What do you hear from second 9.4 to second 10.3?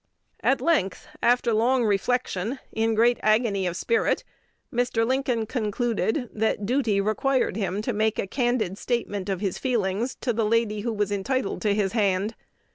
his feelings